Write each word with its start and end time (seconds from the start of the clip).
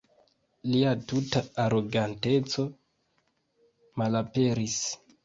Lia 0.75 0.93
tuta 1.11 1.41
aroganteco 1.65 2.65
malaperis. 4.03 4.79